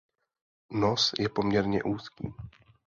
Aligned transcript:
Nos 0.71 1.11
je 1.19 1.29
poměrně 1.29 1.83
úzký. 1.83 2.33